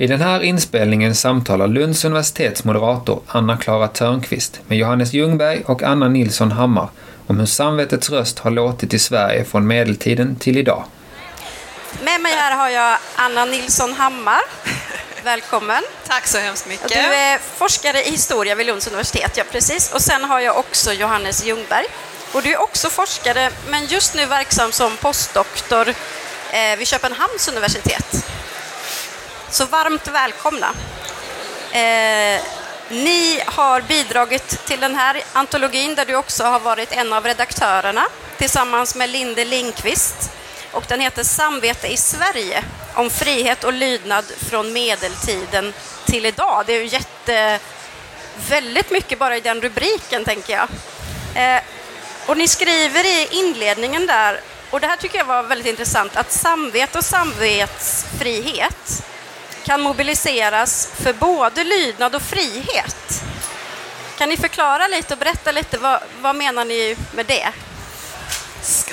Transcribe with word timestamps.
I 0.00 0.06
den 0.06 0.20
här 0.20 0.42
inspelningen 0.42 1.14
samtalar 1.14 1.66
Lunds 1.68 2.04
universitets 2.04 2.64
moderator 2.64 3.22
Anna-Klara 3.26 3.88
Törnqvist 3.88 4.60
med 4.66 4.78
Johannes 4.78 5.12
Ljungberg 5.12 5.62
och 5.66 5.82
Anna 5.82 6.08
Nilsson 6.08 6.52
Hammar 6.52 6.88
om 7.26 7.38
hur 7.38 7.46
samvetets 7.46 8.10
röst 8.10 8.38
har 8.38 8.50
låtit 8.50 8.94
i 8.94 8.98
Sverige 8.98 9.44
från 9.44 9.66
medeltiden 9.66 10.36
till 10.36 10.58
idag. 10.58 10.84
Med 12.02 12.20
mig 12.20 12.32
här 12.32 12.56
har 12.56 12.68
jag 12.68 12.98
Anna 13.16 13.44
Nilsson 13.44 13.92
Hammar. 13.92 14.40
Välkommen. 15.24 15.82
Tack 16.06 16.26
så 16.26 16.38
hemskt 16.38 16.68
mycket. 16.68 16.88
Du 16.88 16.98
är 16.98 17.38
forskare 17.38 18.02
i 18.02 18.10
historia 18.10 18.54
vid 18.54 18.66
Lunds 18.66 18.86
universitet, 18.86 19.36
ja 19.36 19.44
precis. 19.52 19.92
Och 19.92 20.00
sen 20.00 20.24
har 20.24 20.40
jag 20.40 20.58
också 20.58 20.92
Johannes 20.92 21.46
Ljungberg. 21.46 21.86
Och 22.32 22.42
du 22.42 22.52
är 22.52 22.60
också 22.60 22.90
forskare, 22.90 23.50
men 23.70 23.86
just 23.86 24.14
nu 24.14 24.26
verksam 24.26 24.72
som 24.72 24.96
postdoktor 24.96 25.88
eh, 25.88 26.78
vid 26.78 26.86
Köpenhamns 26.86 27.48
universitet. 27.48 28.26
Så 29.52 29.64
varmt 29.64 30.08
välkomna. 30.08 30.74
Eh, 31.72 32.40
ni 32.88 33.42
har 33.46 33.80
bidragit 33.80 34.66
till 34.66 34.80
den 34.80 34.94
här 34.94 35.22
antologin 35.32 35.94
där 35.94 36.06
du 36.06 36.14
också 36.14 36.44
har 36.44 36.60
varit 36.60 36.92
en 36.92 37.12
av 37.12 37.24
redaktörerna 37.24 38.06
tillsammans 38.38 38.94
med 38.94 39.10
Linde 39.10 39.44
Lindqvist. 39.44 40.30
Och 40.72 40.84
den 40.88 41.00
heter 41.00 41.24
Samvete 41.24 41.88
i 41.88 41.96
Sverige, 41.96 42.64
om 42.94 43.10
frihet 43.10 43.64
och 43.64 43.72
lydnad 43.72 44.24
från 44.48 44.72
medeltiden 44.72 45.72
till 46.04 46.26
idag. 46.26 46.64
Det 46.66 46.72
är 46.72 46.80
ju 46.80 46.86
jätte, 46.86 47.58
väldigt 48.48 48.90
mycket 48.90 49.18
bara 49.18 49.36
i 49.36 49.40
den 49.40 49.60
rubriken, 49.60 50.24
tänker 50.24 50.52
jag. 50.52 50.68
Eh, 51.44 51.62
och 52.26 52.36
ni 52.36 52.48
skriver 52.48 53.04
i 53.04 53.28
inledningen 53.30 54.06
där, 54.06 54.40
och 54.70 54.80
det 54.80 54.86
här 54.86 54.96
tycker 54.96 55.18
jag 55.18 55.24
var 55.24 55.42
väldigt 55.42 55.66
intressant, 55.66 56.16
att 56.16 56.32
samvete 56.32 56.98
och 56.98 57.04
samvetsfrihet 57.04 59.04
kan 59.70 59.80
mobiliseras 59.80 60.92
för 60.94 61.12
både 61.12 61.64
lydnad 61.64 62.14
och 62.14 62.22
frihet. 62.22 63.24
Kan 64.18 64.28
ni 64.28 64.36
förklara 64.36 64.86
lite 64.86 65.14
och 65.14 65.18
berätta 65.18 65.52
lite, 65.52 65.78
vad, 65.78 66.02
vad 66.20 66.36
menar 66.36 66.64
ni 66.64 66.96
med 67.14 67.26
det? 67.26 67.52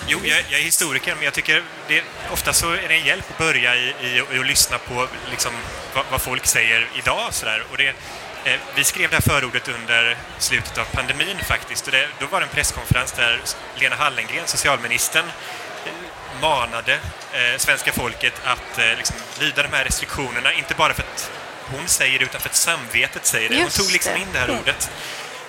Jo, 0.07 0.19
jag, 0.23 0.43
jag, 0.49 0.59
är 0.59 0.63
historiker, 0.63 1.15
men 1.15 1.23
jag 1.23 1.33
tycker 1.33 1.63
det, 1.87 2.03
ofta 2.31 2.53
så 2.53 2.71
är 2.71 2.87
det 2.87 2.95
en 2.95 3.05
hjälp 3.05 3.25
att 3.31 3.37
börja 3.37 3.75
i, 3.75 3.95
i, 4.01 4.23
i 4.31 4.39
att 4.39 4.47
lyssna 4.47 4.77
på 4.77 5.07
liksom, 5.29 5.51
vad, 5.93 6.05
vad, 6.11 6.21
folk 6.21 6.45
säger 6.45 6.87
idag. 6.95 7.33
Så 7.33 7.45
där. 7.45 7.63
Och 7.71 7.77
det, 7.77 7.87
eh, 8.43 8.59
vi 8.75 8.83
skrev 8.83 9.09
det 9.09 9.15
här 9.15 9.39
förordet 9.39 9.67
under 9.67 10.17
slutet 10.39 10.77
av 10.77 10.85
pandemin 10.85 11.37
faktiskt. 11.47 11.85
Och 11.85 11.91
det, 11.91 12.07
då 12.19 12.25
var 12.25 12.39
det 12.39 12.45
en 12.45 12.51
presskonferens 12.51 13.11
där 13.11 13.41
Lena 13.75 13.95
Hallengren, 13.95 14.47
socialministern, 14.47 15.25
manade 16.41 16.99
eh, 17.33 17.57
svenska 17.57 17.91
folket 17.91 18.33
att 18.43 18.79
eh, 18.79 18.97
liksom, 18.97 19.15
lyda 19.39 19.63
de 19.63 19.73
här 19.73 19.83
restriktionerna, 19.83 20.53
inte 20.53 20.73
bara 20.73 20.93
för 20.93 21.03
att 21.03 21.31
hon 21.71 21.87
säger 21.87 22.19
det, 22.19 22.25
utan 22.25 22.41
för 22.41 22.49
att 22.49 22.55
samvetet 22.55 23.25
säger 23.25 23.49
det. 23.49 23.61
Hon 23.61 23.69
tog 23.69 23.91
liksom 23.91 24.15
in 24.15 24.27
det 24.33 24.39
här 24.39 24.49
mm. 24.49 24.59
ordet. 24.59 24.91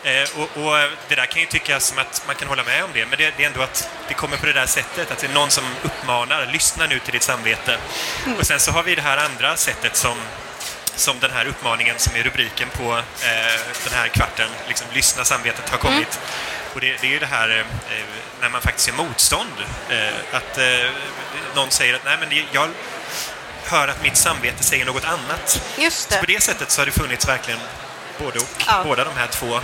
Eh, 0.05 0.41
och, 0.41 0.65
och, 0.65 0.91
det 1.09 1.15
där 1.15 1.27
kan 1.27 1.41
ju 1.41 1.47
tyckas 1.47 1.85
som 1.85 1.99
att 1.99 2.23
man 2.27 2.37
kan 2.37 2.49
hålla 2.49 2.65
med 2.65 2.85
om 2.85 2.91
det, 2.93 3.07
men 3.07 3.19
det, 3.19 3.35
det, 3.37 3.43
är 3.43 3.47
ändå 3.47 3.63
att 3.63 3.91
det 4.09 4.15
kommer 4.15 4.37
på 4.37 4.47
det 4.47 4.53
där 4.53 4.67
sättet, 4.67 5.11
att 5.11 5.19
det 5.19 5.27
är 5.27 5.35
någon 5.35 5.51
som 5.51 5.65
uppmanar, 5.83 6.47
lyssna 6.53 6.87
nu 6.87 6.99
till 6.99 7.13
ditt 7.13 7.23
samvete. 7.23 7.79
Mm. 8.27 8.39
Och 8.39 8.47
sen 8.47 8.61
så 8.61 8.71
har 8.71 8.83
vi 8.83 8.95
det 8.95 9.03
här 9.03 9.17
andra 9.17 9.57
sättet 9.57 9.97
som 9.97 10.19
som 10.99 11.19
den 11.21 11.31
här 11.31 11.47
uppmaningen 11.47 11.95
som 11.99 12.17
är 12.17 12.23
rubriken 12.23 12.69
på 12.69 12.93
eh, 12.93 13.61
den 13.85 13.93
här 13.93 14.09
kvarten, 14.09 14.49
liksom, 14.69 14.87
lyssna 14.93 15.25
samvetet, 15.25 15.69
har 15.69 15.79
kommit. 15.79 16.19
Mm. 16.19 16.75
Och 16.75 16.81
det, 16.81 16.97
det, 17.01 17.07
är 17.07 17.11
ju 17.11 17.19
det 17.19 17.27
här 17.27 17.59
eh, 17.59 18.05
när 18.41 18.49
man 18.49 18.61
faktiskt 18.61 18.89
är 18.89 18.93
motstånd. 18.93 19.53
Eh, 19.91 20.37
att 20.37 20.59
eh, 20.59 20.91
någon 21.55 21.71
säger 21.71 21.95
att 21.95 22.05
nej 22.05 22.17
men 22.21 22.29
jag 22.53 22.69
hör 23.65 23.89
att 23.89 24.03
mitt 24.03 24.17
samvete 24.17 24.65
säger 24.65 24.85
något 24.85 25.05
annat. 25.05 25.63
Just 25.79 26.09
det. 26.09 26.15
Så 26.15 26.21
på 26.21 26.27
det 26.27 26.43
sättet 26.43 26.71
så 26.71 26.81
har 26.81 26.87
det 26.87 26.93
funnits 26.93 27.29
verkligen 27.29 27.61
både 28.19 28.39
och, 28.39 28.65
ja. 28.67 28.85
båda 28.85 29.05
de 29.05 29.11
här 29.17 29.27
två 29.27 29.61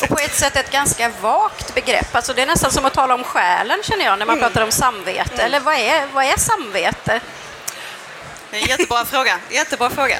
och 0.00 0.08
på 0.08 0.18
ett 0.18 0.34
sätt 0.34 0.56
ett 0.56 0.70
ganska 0.70 1.12
vagt 1.20 1.74
begrepp. 1.74 2.14
Alltså 2.14 2.32
det 2.32 2.42
är 2.42 2.46
nästan 2.46 2.72
som 2.72 2.84
att 2.84 2.94
tala 2.94 3.14
om 3.14 3.24
själen 3.24 3.78
känner 3.82 4.04
jag 4.04 4.18
när 4.18 4.26
man 4.26 4.38
mm. 4.38 4.48
pratar 4.48 4.64
om 4.64 4.72
samvete. 4.72 5.34
Mm. 5.34 5.46
Eller 5.46 5.60
vad 5.60 5.74
är, 5.74 6.06
vad 6.12 6.24
är 6.24 6.36
samvete? 6.38 7.20
Jättebra 8.52 9.04
fråga. 9.04 9.38
Jättebra 9.50 9.90
fråga. 9.90 10.18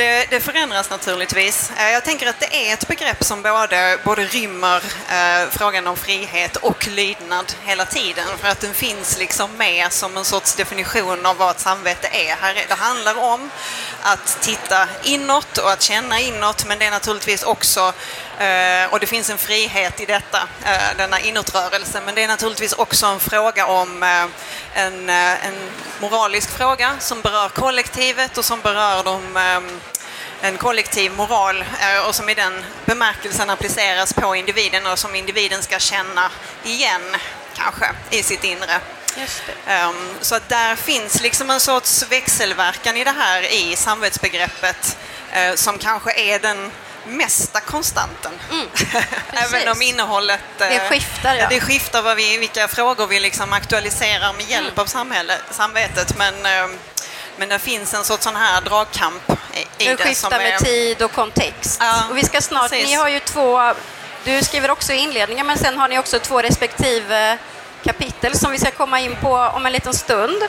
Det, 0.00 0.26
det, 0.30 0.40
förändras 0.40 0.90
naturligtvis. 0.90 1.72
Eh, 1.76 1.90
jag 1.90 2.04
tänker 2.04 2.26
att 2.26 2.40
det 2.40 2.68
är 2.68 2.74
ett 2.74 2.88
begrepp 2.88 3.24
som 3.24 3.42
både, 3.42 3.98
både 4.04 4.24
rymmer 4.24 4.82
eh, 5.10 5.48
frågan 5.50 5.86
om 5.86 5.96
frihet 5.96 6.56
och 6.56 6.88
lydnad 6.88 7.52
hela 7.64 7.84
tiden. 7.84 8.24
För 8.38 8.48
att 8.48 8.60
den 8.60 8.74
finns 8.74 9.18
liksom 9.18 9.56
med 9.56 9.92
som 9.92 10.16
en 10.16 10.24
sorts 10.24 10.54
definition 10.54 11.26
av 11.26 11.36
vad 11.36 11.50
ett 11.50 11.60
samvete 11.60 12.08
är. 12.12 12.66
Det 12.68 12.74
handlar 12.74 13.18
om 13.18 13.50
att 14.02 14.38
titta 14.40 14.88
inåt 15.02 15.58
och 15.58 15.72
att 15.72 15.82
känna 15.82 16.20
inåt, 16.20 16.66
men 16.66 16.78
det 16.78 16.84
är 16.84 16.90
naturligtvis 16.90 17.42
också 17.42 17.92
eh, 18.38 18.92
och 18.92 19.00
det 19.00 19.06
finns 19.06 19.30
en 19.30 19.38
frihet 19.38 20.00
i 20.00 20.06
detta, 20.06 20.48
eh, 20.64 20.96
denna 20.96 21.20
inåtrörelse. 21.20 22.00
Men 22.06 22.14
det 22.14 22.22
är 22.22 22.28
naturligtvis 22.28 22.72
också 22.72 23.06
en 23.06 23.20
fråga 23.20 23.66
om 23.66 24.02
en, 24.74 25.08
en 25.10 25.70
moralisk 26.00 26.50
fråga 26.50 26.96
som 26.98 27.20
berör 27.20 27.48
kollektivet 27.48 28.38
och 28.38 28.44
som 28.44 28.60
berör 28.60 29.04
de 29.04 29.36
ehm, 29.36 29.80
en 30.40 30.58
kollektiv 30.58 31.12
moral 31.12 31.64
och 32.08 32.14
som 32.14 32.28
i 32.28 32.34
den 32.34 32.64
bemärkelsen 32.84 33.50
appliceras 33.50 34.12
på 34.12 34.36
individen 34.36 34.86
och 34.86 34.98
som 34.98 35.14
individen 35.14 35.62
ska 35.62 35.78
känna 35.78 36.30
igen, 36.64 37.16
kanske, 37.56 37.86
i 38.10 38.22
sitt 38.22 38.44
inre. 38.44 38.80
Um, 39.16 40.14
så 40.20 40.34
att 40.34 40.48
där 40.48 40.76
finns 40.76 41.20
liksom 41.20 41.50
en 41.50 41.60
sorts 41.60 42.04
växelverkan 42.10 42.96
i 42.96 43.04
det 43.04 43.14
här 43.18 43.42
i 43.42 43.76
samvetsbegreppet 43.76 44.98
uh, 45.36 45.54
som 45.54 45.78
kanske 45.78 46.20
är 46.20 46.38
den 46.38 46.70
mesta 47.06 47.60
konstanten. 47.60 48.32
Mm, 48.50 48.66
Även 49.32 49.68
om 49.68 49.82
innehållet... 49.82 50.40
Det 50.58 50.76
eh, 50.76 50.90
skiftar, 50.90 51.34
ja. 51.34 51.46
Det 51.50 51.60
skiftar 51.60 52.02
vad 52.02 52.16
vi, 52.16 52.38
vilka 52.38 52.68
frågor 52.68 53.06
vi 53.06 53.20
liksom 53.20 53.52
aktualiserar 53.52 54.32
med 54.32 54.50
hjälp 54.50 54.72
mm. 54.72 54.80
av 54.80 54.86
samhälle, 54.86 55.38
samvetet. 55.50 56.16
Men, 56.16 56.46
eh, 56.46 56.76
men 57.40 57.48
det 57.48 57.58
finns 57.58 57.94
en 57.94 58.04
sorts 58.04 58.24
sån 58.24 58.36
här 58.36 58.60
dragkamp 58.60 59.30
i 59.30 59.34
det. 59.78 59.94
Det 59.94 60.04
skiftar 60.04 60.38
med 60.38 60.54
är... 60.54 60.58
tid 60.58 61.02
och 61.02 61.12
kontext. 61.12 61.80
Ja, 61.80 62.04
och 62.10 62.16
vi 62.16 62.24
ska 62.24 62.40
snart, 62.40 62.70
precis. 62.70 62.88
ni 62.88 62.94
har 62.94 63.08
ju 63.08 63.20
två, 63.20 63.74
du 64.24 64.42
skriver 64.42 64.70
också 64.70 64.92
i 64.92 64.96
inledningen, 64.96 65.46
men 65.46 65.58
sen 65.58 65.78
har 65.78 65.88
ni 65.88 65.98
också 65.98 66.18
två 66.18 66.42
respektive 66.42 67.38
kapitel 67.84 68.38
som 68.38 68.52
vi 68.52 68.58
ska 68.58 68.70
komma 68.70 69.00
in 69.00 69.16
på 69.20 69.34
om 69.36 69.66
en 69.66 69.72
liten 69.72 69.94
stund. 69.94 70.42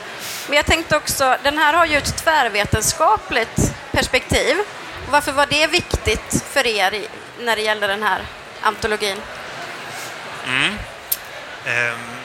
Men 0.46 0.56
jag 0.56 0.66
tänkte 0.66 0.96
också, 0.96 1.36
den 1.42 1.58
här 1.58 1.72
har 1.74 1.86
ju 1.86 1.96
ett 1.96 2.16
tvärvetenskapligt 2.24 3.74
perspektiv. 3.92 4.56
Varför 5.10 5.32
var 5.32 5.46
det 5.46 5.66
viktigt 5.66 6.44
för 6.50 6.66
er 6.66 7.06
när 7.40 7.56
det 7.56 7.62
gäller 7.62 7.88
den 7.88 8.02
här 8.02 8.22
antologin? 8.62 9.16
Mm. 10.46 10.78
Um. 11.66 12.21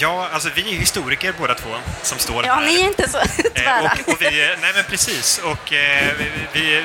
Ja, 0.00 0.28
alltså 0.32 0.48
vi 0.54 0.74
är 0.74 0.78
historiker 0.78 1.34
båda 1.38 1.54
två 1.54 1.76
som 2.02 2.18
står 2.18 2.46
ja, 2.46 2.54
här. 2.54 2.62
Ja, 2.62 2.68
ni 2.68 2.80
är 2.80 2.86
inte 2.86 3.08
så 3.08 3.18
tvära. 3.18 3.80
Eh, 3.80 4.00
och, 4.06 4.08
och, 4.08 4.22
vi, 4.22 4.56
nej 4.60 4.72
men 4.74 4.84
precis, 4.84 5.38
och 5.38 5.72
eh, 5.72 6.12
vi, 6.18 6.30
vi, 6.52 6.84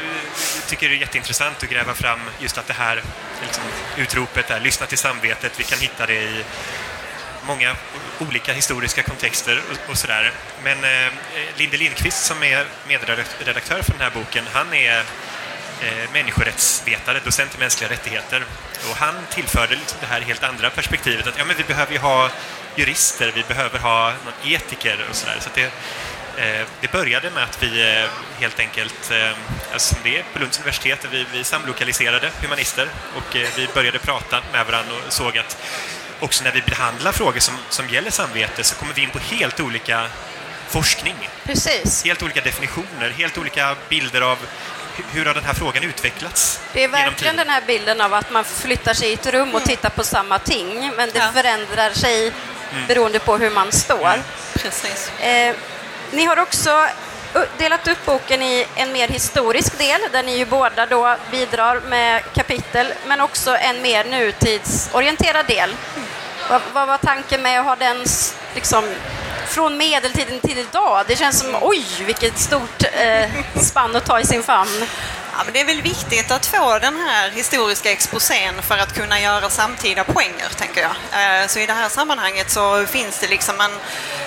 tycker 0.68 0.90
det 0.90 0.96
är 0.96 1.00
jätteintressant 1.00 1.64
att 1.64 1.70
gräva 1.70 1.94
fram 1.94 2.20
just 2.40 2.58
att 2.58 2.68
det 2.68 2.74
här 2.74 3.04
liksom, 3.42 3.64
utropet 3.98 4.48
där, 4.48 4.60
lyssna 4.60 4.86
till 4.86 4.98
samvetet, 4.98 5.60
vi 5.60 5.64
kan 5.64 5.80
hitta 5.80 6.06
det 6.06 6.24
i 6.24 6.44
många 7.48 7.76
olika 8.20 8.54
historiska 8.54 9.04
kontexter 9.04 9.62
och, 9.72 9.90
och 9.90 9.98
sådär. 9.98 10.32
Men 10.64 10.84
eh, 10.84 11.12
Linde 11.58 11.78
Lindqvist 11.78 12.26
som 12.26 12.44
är 12.44 12.66
medredaktör 12.88 13.82
för 13.82 13.92
den 13.92 14.02
här 14.02 14.12
boken, 14.12 14.44
han 14.54 14.74
är 14.74 15.04
eh, 15.82 16.12
människorättsvetare, 16.14 17.20
docent 17.24 17.56
i 17.56 17.60
mänskliga 17.60 17.90
rättigheter. 17.90 18.46
Och 18.90 18.96
han 18.96 19.16
tillförde 19.30 19.76
liksom 19.76 19.98
det 20.02 20.08
här 20.08 20.22
helt 20.22 20.44
andra 20.44 20.70
perspektivet 20.70 21.28
att 21.28 21.38
ja, 21.38 21.46
men 21.46 21.58
vi 21.58 21.64
behöver 21.64 21.94
ju 21.94 22.00
ha 22.00 22.30
jurister, 22.76 23.32
vi 23.36 23.44
behöver 23.48 23.80
ha 23.80 24.10
någon 24.10 24.54
etiker 24.54 25.06
och 25.10 25.16
sådär. 25.16 25.38
Så, 25.40 25.44
så 25.44 25.50
det, 25.56 25.64
eh, 26.44 26.68
det 26.82 26.92
började 26.92 27.30
med 27.30 27.44
att 27.44 27.64
vi 27.64 28.00
eh, 28.00 28.10
helt 28.40 28.60
enkelt, 28.60 29.12
alltså 29.74 29.96
det 30.04 30.18
är 30.18 30.24
på 30.34 30.40
Lunds 30.40 30.58
universitet, 30.58 31.08
vi, 31.12 31.26
vi 31.34 31.44
samlokaliserade 31.44 32.32
humanister 32.42 32.88
och 33.16 33.36
vi 33.36 33.68
började 33.74 34.00
prata 34.00 34.42
med 34.52 34.66
varandra 34.66 34.94
och 35.08 35.14
såg 35.14 35.38
att 35.38 35.58
också 36.20 36.44
när 36.44 36.52
vi 36.52 36.62
behandlar 36.62 37.12
frågor 37.12 37.40
som, 37.40 37.56
som 37.70 37.90
gäller 37.90 38.12
samvete 38.12 38.64
så 38.64 38.76
kommer 38.76 38.94
vi 38.94 39.02
in 39.02 39.10
på 39.10 39.20
helt 39.20 39.60
olika 39.60 40.08
forskning. 40.68 41.30
Precis. 41.44 42.04
Helt 42.06 42.24
olika 42.24 42.42
definitioner, 42.42 43.10
helt 43.10 43.38
olika 43.38 43.76
bilder 43.90 44.22
av 44.22 44.38
hur 45.12 45.26
har 45.26 45.34
den 45.34 45.44
här 45.44 45.54
frågan 45.54 45.84
utvecklats? 45.84 46.62
Det 46.74 46.84
är 46.84 46.88
verkligen 46.88 47.36
den 47.36 47.50
här 47.50 47.64
bilden 47.68 48.02
av 48.02 48.14
att 48.14 48.32
man 48.32 48.44
flyttar 48.44 48.94
sig 48.94 49.10
i 49.10 49.14
ett 49.14 49.28
rum 49.28 49.50
och 49.50 49.62
mm. 49.62 49.68
tittar 49.68 49.90
på 49.90 50.04
samma 50.04 50.40
ting, 50.40 50.92
men 50.98 51.10
det 51.10 51.20
ja. 51.20 51.32
förändrar 51.34 51.90
sig 51.90 52.28
mm. 52.28 52.88
beroende 52.88 53.20
på 53.20 53.38
hur 53.38 53.50
man 53.50 53.72
står. 53.72 54.08
Mm. 54.08 54.22
Precis. 54.54 55.12
Eh, 55.20 55.56
ni 56.12 56.26
har 56.26 56.40
också 56.40 56.88
delat 57.58 57.88
upp 57.88 58.06
boken 58.06 58.42
i 58.42 58.68
en 58.76 58.92
mer 58.92 59.08
historisk 59.08 59.78
del, 59.78 60.02
där 60.12 60.24
ni 60.24 60.38
ju 60.38 60.46
båda 60.46 60.86
då 60.86 61.16
bidrar 61.32 61.80
med 61.80 62.24
kapitel, 62.34 62.94
men 63.08 63.22
också 63.22 63.56
en 63.56 63.82
mer 63.82 64.06
nutidsorienterad 64.06 65.46
del. 65.48 65.76
Vad, 66.50 66.62
vad 66.74 66.88
var 66.88 66.98
tanken 66.98 67.42
med 67.42 67.60
att 67.60 67.66
ha 67.66 67.76
den 67.76 68.06
liksom, 68.56 68.84
från 69.48 69.78
medeltiden 69.78 70.40
till 70.40 70.58
idag. 70.58 71.04
Det 71.08 71.16
känns 71.16 71.40
som, 71.40 71.56
oj, 71.62 71.86
vilket 72.06 72.40
stort 72.40 72.84
eh, 72.84 73.30
spann 73.62 73.96
att 73.96 74.06
ta 74.06 74.20
i 74.20 74.26
sin 74.26 74.44
famn. 74.44 74.86
Ja, 75.38 75.44
men 75.44 75.54
det 75.54 75.60
är 75.60 75.66
väl 75.66 75.82
viktigt 75.82 76.32
att 76.32 76.46
få 76.46 76.80
den 76.80 76.96
här 76.96 77.30
historiska 77.30 77.92
exposén 77.92 78.62
för 78.62 78.78
att 78.78 78.94
kunna 78.94 79.20
göra 79.20 79.50
samtida 79.50 80.04
poänger, 80.04 80.50
tänker 80.58 80.82
jag. 80.82 80.92
Eh, 81.42 81.48
så 81.48 81.60
i 81.60 81.66
det 81.66 81.74
här 81.74 81.90
sammanhanget 81.90 82.52
så 82.52 82.86
finns 82.86 83.20
det 83.20 83.28
liksom 83.28 83.62
en, 83.62 83.72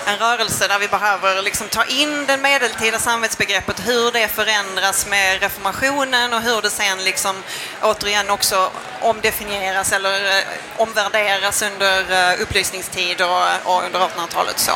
en 0.05 0.17
rörelse 0.17 0.67
där 0.67 0.79
vi 0.79 0.87
behöver 0.87 1.41
liksom 1.41 1.67
ta 1.67 1.85
in 1.85 2.25
det 2.25 2.37
medeltida 2.37 2.99
samvetsbegreppet, 2.99 3.87
hur 3.87 4.11
det 4.11 4.27
förändras 4.27 5.07
med 5.07 5.41
reformationen 5.41 6.33
och 6.33 6.41
hur 6.41 6.61
det 6.61 6.69
sen 6.69 7.03
liksom 7.03 7.43
återigen 7.81 8.29
också 8.29 8.71
omdefinieras 9.01 9.91
eller 9.91 10.37
eh, 10.37 10.43
omvärderas 10.77 11.61
under 11.61 12.31
eh, 12.31 12.41
upplysningstid 12.41 13.21
och, 13.21 13.43
och 13.63 13.83
under 13.85 13.99
1800-talet. 13.99 14.59
Så, 14.59 14.71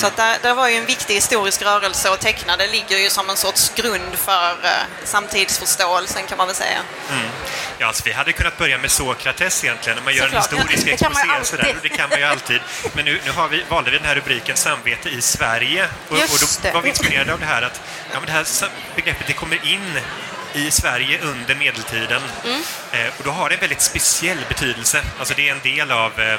så 0.00 0.06
att 0.06 0.16
där, 0.16 0.38
där 0.42 0.54
var 0.54 0.68
ju 0.68 0.76
en 0.76 0.86
viktig 0.86 1.14
historisk 1.14 1.62
rörelse 1.62 2.10
och 2.10 2.20
teckna 2.20 2.56
det 2.56 2.66
ligger 2.66 2.98
ju 2.98 3.10
som 3.10 3.30
en 3.30 3.36
sorts 3.36 3.72
grund 3.74 4.14
för 4.14 4.50
eh, 4.64 4.70
samtidsförståelsen 5.04 6.26
kan 6.26 6.38
man 6.38 6.46
väl 6.46 6.56
säga. 6.56 6.78
Mm. 7.10 7.30
Ja, 7.78 7.86
alltså, 7.86 8.02
vi 8.04 8.12
hade 8.12 8.32
kunnat 8.32 8.58
börja 8.58 8.78
med 8.78 8.90
Sokrates 8.90 9.64
egentligen, 9.64 9.96
när 9.96 10.04
man 10.04 10.14
gör 10.14 10.24
Såklart. 10.24 10.52
en 10.52 10.58
historisk 10.58 10.84
Det 10.86 10.92
exposé. 10.92 11.44
Sådär. 11.44 11.76
Det 11.82 11.88
kan 11.88 12.10
man 12.10 12.18
ju 12.18 12.24
alltid. 12.24 12.60
Men 12.92 13.04
nu, 13.04 13.20
nu 13.24 13.30
har 13.30 13.48
vi, 13.48 13.64
valde 13.68 13.90
vi 13.90 13.96
den 13.96 14.06
här 14.06 14.14
rubriken 14.14 14.56
Samvete 14.56 15.08
i 15.08 15.20
Sverige. 15.20 15.88
Och, 16.08 16.16
och 16.16 16.38
då 16.40 16.46
det. 16.62 16.70
var 16.72 16.82
vi 16.82 16.88
inspirerade 16.88 17.32
av 17.32 17.40
det 17.40 17.46
här 17.46 17.62
att 17.62 17.80
ja, 18.12 18.20
men 18.20 18.26
det 18.26 18.32
här 18.32 18.46
begreppet 18.96 19.26
det 19.26 19.32
kommer 19.32 19.66
in 19.66 20.00
i 20.54 20.70
Sverige 20.70 21.20
under 21.20 21.54
medeltiden. 21.54 22.22
Mm. 22.44 22.62
Eh, 22.92 23.12
och 23.18 23.24
då 23.24 23.30
har 23.30 23.48
det 23.48 23.54
en 23.54 23.60
väldigt 23.60 23.80
speciell 23.80 24.38
betydelse. 24.48 25.02
Alltså 25.18 25.34
det 25.34 25.48
är 25.48 25.52
en 25.52 25.60
del 25.62 25.90
av 25.90 26.20
eh, 26.20 26.38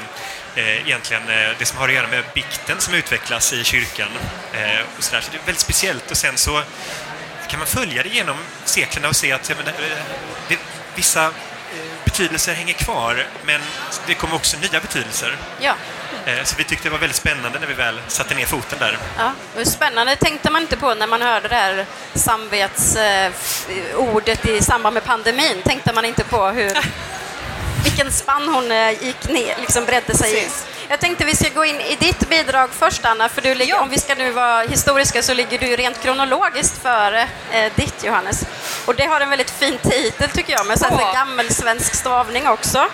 eh, 0.56 0.88
egentligen 0.88 1.30
eh, 1.30 1.50
det 1.60 1.66
som 1.66 1.78
har 1.78 1.88
att 1.88 1.94
göra 1.94 2.08
med 2.08 2.24
bikten 2.34 2.80
som 2.80 2.94
utvecklas 2.94 3.54
i 3.54 3.64
kyrkan. 3.64 4.08
Och 4.98 5.04
så, 5.04 5.16
där. 5.16 5.22
så 5.22 5.32
det 5.32 5.38
är 5.38 5.46
väldigt 5.46 5.60
speciellt. 5.60 6.12
Och 6.12 6.18
sen 6.18 6.38
så 6.38 6.64
kan 7.52 7.60
man 7.60 7.68
följa 7.68 8.04
det 8.04 8.10
genom 8.10 8.38
seklerna 8.66 9.08
och 9.08 9.16
se 9.16 9.32
att 9.32 9.50
ja, 9.50 9.56
men, 9.58 9.68
eh, 9.68 9.74
det, 10.48 10.60
vissa 10.96 11.32
betydelser 12.06 12.54
hänger 12.54 12.74
kvar, 12.74 13.28
men 13.46 13.62
det 14.08 14.14
kommer 14.14 14.36
också 14.36 14.58
nya 14.58 14.80
betydelser. 14.80 15.38
Ja. 15.60 15.76
Eh, 16.26 16.44
Så 16.44 16.56
vi 16.58 16.64
tyckte 16.64 16.88
det 16.88 16.92
var 16.92 17.00
väldigt 17.00 17.18
spännande 17.18 17.60
när 17.60 17.68
vi 17.68 17.74
väl 17.74 18.00
satte 18.08 18.36
ner 18.36 18.46
foten 18.46 18.80
där. 18.80 18.98
Ja, 19.18 19.32
och 19.62 19.68
spännande 19.68 20.16
tänkte 20.16 20.52
man 20.52 20.62
inte 20.62 20.78
på 20.78 20.94
när 20.94 21.08
man 21.08 21.22
hörde 21.22 21.48
det 21.48 21.56
här 21.56 21.86
samvetsordet 22.14 24.46
i 24.46 24.62
samband 24.62 24.94
med 24.94 25.04
pandemin. 25.04 25.62
Tänkte 25.66 25.94
man 25.94 26.06
inte 26.06 26.24
på 26.24 26.48
hur, 26.48 26.78
vilken 27.84 28.12
spann 28.12 28.48
hon 28.48 28.72
eh, 28.72 29.04
gick 29.04 29.30
ner, 29.30 29.56
liksom 29.60 29.86
bredde 29.86 30.18
sig 30.18 30.32
i. 30.32 30.36
Precis. 30.36 30.66
Jag 30.90 31.00
tänkte 31.00 31.26
vi 31.26 31.36
ska 31.36 31.50
gå 31.50 31.66
in 31.66 31.82
i 31.82 31.96
ditt 31.96 32.30
bidrag 32.30 32.70
först, 32.80 33.06
Anna, 33.06 33.30
för 33.30 33.42
du 33.42 33.56
ligger, 33.56 33.80
om 33.82 33.90
vi 33.90 34.00
ska 34.00 34.16
nu 34.16 34.32
vara 34.32 34.62
historiska 34.62 35.24
så 35.24 35.34
ligger 35.34 35.60
du 35.60 35.76
rent 35.76 36.02
kronologiskt 36.04 36.82
före 36.82 37.28
eh, 37.52 37.72
ditt, 37.76 38.04
Johannes. 38.04 38.44
Och 38.86 38.96
det 38.96 39.06
har 39.06 39.22
en 39.22 39.30
väldigt 39.30 39.52
fin 39.52 39.78
titel, 39.78 40.30
tycker 40.30 40.54
jag, 40.54 40.66
med 40.66 40.80
så 40.80 40.86
här 40.86 40.98
Ja. 41.00 41.12
gammelsvensk 41.14 41.96
stavning 41.96 42.48
också. 42.48 42.88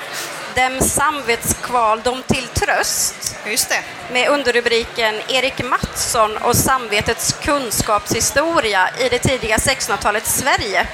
Dem 0.58 0.82
samvetskval, 0.82 2.02
dom 2.02 2.24
till 2.28 2.48
tröst 2.48 3.36
Just 3.46 3.70
det. 3.70 3.84
med 4.12 4.30
underrubriken 4.30 5.16
Erik 5.28 5.64
Mattsson 5.64 6.38
och 6.38 6.56
samvetets 6.56 7.36
kunskapshistoria 7.42 8.90
i 9.00 9.10
det 9.10 9.20
tidiga 9.20 9.58
1600-talets 9.58 10.38
Sverige. 10.38 10.88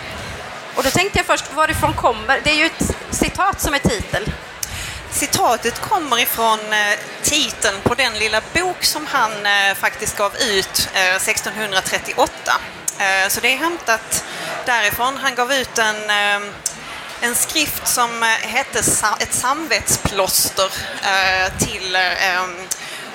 Och 0.75 0.83
då 0.83 0.89
tänkte 0.89 1.19
jag 1.19 1.25
först, 1.25 1.53
varifrån 1.53 1.93
kommer... 1.93 2.41
Det 2.43 2.51
är 2.51 2.55
ju 2.55 2.65
ett 2.65 2.95
citat 3.11 3.61
som 3.61 3.73
är 3.73 3.79
titel. 3.79 4.23
Citatet 5.11 5.79
kommer 5.79 6.21
ifrån 6.21 6.59
eh, 6.59 6.99
titeln 7.21 7.75
på 7.83 7.95
den 7.95 8.13
lilla 8.13 8.41
bok 8.53 8.83
som 8.83 9.05
han 9.05 9.31
eh, 9.31 9.75
faktiskt 9.75 10.17
gav 10.17 10.35
ut 10.35 10.89
eh, 10.93 11.15
1638. 11.15 12.31
Eh, 12.99 13.29
så 13.29 13.39
det 13.41 13.53
är 13.53 13.57
hämtat 13.57 14.23
därifrån. 14.65 15.17
Han 15.17 15.35
gav 15.35 15.53
ut 15.53 15.77
en, 15.77 16.09
en 17.23 17.35
skrift 17.35 17.87
som 17.87 18.23
eh, 18.23 18.29
hette 18.29 18.79
Ett 19.19 19.33
samvetsplåster 19.33 20.71
eh, 21.03 21.57
till 21.57 21.95
eh, 21.95 22.01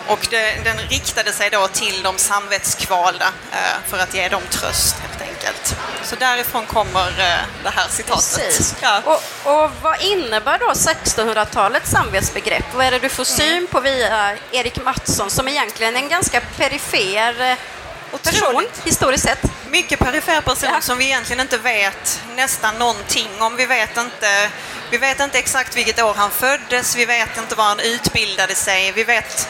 och 0.07 0.27
den 0.65 0.79
riktade 0.79 1.33
sig 1.33 1.51
då 1.51 1.69
till 1.69 2.03
de 2.03 2.19
samvetskvalda 2.19 3.33
för 3.87 3.99
att 3.99 4.15
ge 4.15 4.29
dem 4.29 4.43
tröst 4.51 4.97
helt 4.97 5.23
enkelt. 5.23 5.77
Så 6.03 6.17
därifrån 6.17 6.67
kommer 6.67 7.13
det 7.63 7.71
här 7.71 7.89
citatet. 7.89 8.77
Ja. 8.83 9.01
Och, 9.05 9.23
och 9.53 9.71
vad 9.83 10.01
innebär 10.01 10.59
då 10.59 10.67
1600-talets 10.67 11.91
samvetsbegrepp? 11.91 12.65
Vad 12.75 12.87
är 12.87 12.91
det 12.91 12.99
du 12.99 13.09
får 13.09 13.25
syn 13.25 13.67
på 13.67 13.81
via 13.81 14.37
Erik 14.53 14.85
Mattsson 14.85 15.31
som 15.31 15.49
egentligen 15.49 15.97
är 15.97 16.01
en 16.01 16.09
ganska 16.09 16.41
perifer 16.41 17.57
person 18.11 18.67
historiskt 18.85 19.25
sett? 19.25 19.58
Mycket 19.71 19.99
perifer 19.99 20.41
person 20.41 20.71
Ja. 20.75 20.81
som 20.81 20.99
vi 20.99 21.05
egentligen 21.05 21.41
inte 21.41 21.59
vet 21.59 22.23
nästan 22.37 22.75
någonting 22.79 23.43
om. 23.43 23.57
Vi 23.57 23.67
vet 23.67 23.97
inte, 23.97 24.51
vi 24.91 24.99
vet 24.99 25.21
inte 25.21 25.39
exakt 25.39 25.77
vilket 25.77 26.03
år 26.03 26.15
han 26.15 26.31
föddes, 26.31 26.97
vi 26.97 27.05
vet 27.05 27.37
inte 27.39 27.55
var 27.55 27.65
han 27.65 27.81
utbildade 27.81 28.55
sig, 28.55 28.93
vi 28.93 29.05
vet 29.05 29.49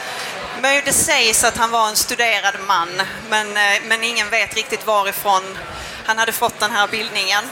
men 0.62 0.82
det 0.84 0.92
sägs 0.92 1.44
att 1.44 1.56
han 1.56 1.70
var 1.70 1.88
en 1.88 1.96
studerad 1.96 2.54
man, 2.66 3.02
men, 3.30 3.56
eh, 3.56 3.80
men 3.84 4.04
ingen 4.04 4.30
vet 4.30 4.54
riktigt 4.54 4.86
varifrån 4.86 5.58
han 6.06 6.18
hade 6.18 6.32
fått 6.32 6.60
den 6.60 6.70
här 6.70 6.86
bildningen. 6.88 7.44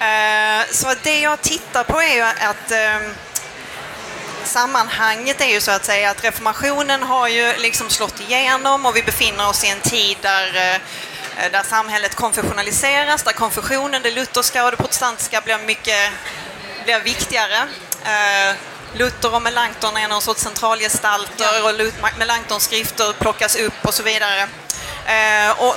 Eh, 0.00 0.66
Så 0.72 0.94
det 1.02 1.20
jag 1.20 1.40
tittar 1.40 1.84
på 1.84 2.02
är 2.02 2.14
ju 2.14 2.22
att 2.22 2.70
eh, 2.70 3.10
sammanhanget 4.44 5.40
är 5.40 5.46
ju 5.46 5.60
så 5.60 5.70
att 5.70 5.84
säga 5.84 6.10
att 6.10 6.24
reformationen 6.24 7.02
har 7.02 7.28
ju 7.28 7.56
liksom 7.56 7.90
slått 7.90 8.20
igenom 8.20 8.86
och 8.86 8.96
vi 8.96 9.02
befinner 9.02 9.48
oss 9.48 9.64
i 9.64 9.68
en 9.68 9.80
tid 9.80 10.16
där, 10.20 10.56
eh, 10.74 10.80
där 11.52 11.62
samhället 11.62 12.14
konfessionaliseras, 12.14 13.22
där 13.22 13.32
konfessionen, 13.32 14.02
det 14.02 14.10
lutherska 14.10 14.64
och 14.64 14.70
det 14.70 14.76
protestantiska 14.76 15.40
blir 15.40 15.58
mycket 15.58 16.10
blir 16.84 17.00
viktigare. 17.00 17.58
Eh, 18.04 18.56
Luther 18.92 19.34
och 19.34 19.42
Melanchthon 19.42 19.96
är 19.96 20.08
någon 20.08 20.22
sorts 20.22 20.42
centralgestalter 20.42 21.64
och 21.64 21.92
Melanchtons 22.18 22.64
skrifter 22.64 23.12
plockas 23.12 23.56
upp 23.56 23.84
och 23.84 23.94
så 23.94 24.02
vidare. 24.02 24.48
Eh, 25.06 25.50
Och 25.58 25.76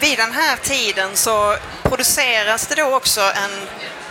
vid 0.00 0.18
den 0.18 0.32
här 0.32 0.56
tiden 0.56 1.16
så 1.16 1.56
produceras 1.82 2.66
det 2.66 2.74
då 2.74 2.94
också 2.94 3.20
en 3.20 3.68